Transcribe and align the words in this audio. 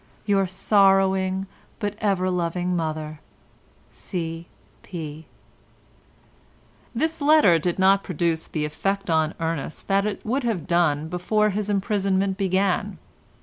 —Your 0.25 0.47
sorrowing 0.47 1.45
but 1.77 1.93
ever 1.99 2.31
loving 2.31 2.75
mother, 2.75 3.19
C. 3.91 4.47
P." 4.81 5.27
This 6.95 7.21
letter 7.21 7.59
did 7.59 7.77
not 7.77 8.03
produce 8.03 8.47
the 8.47 8.65
effect 8.65 9.11
on 9.11 9.35
Ernest 9.39 9.87
that 9.89 10.07
it 10.07 10.25
would 10.25 10.43
have 10.43 10.65
done 10.65 11.07
before 11.07 11.51
his 11.51 11.69
imprisonment 11.69 12.35
began. 12.35 12.97